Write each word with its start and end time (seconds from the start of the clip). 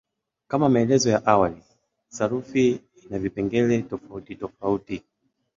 Kama 0.47 0.69
maelezo 0.69 1.09
ya 1.09 1.25
awali, 1.25 1.61
sarufi 2.09 2.79
ina 3.05 3.19
vipengele 3.19 3.81
tofautitofauti. 3.81 5.03